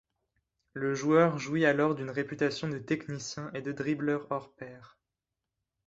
[0.73, 4.97] Le joueur jouit alors d'une réputation de technicien et de dribbleur hors pair.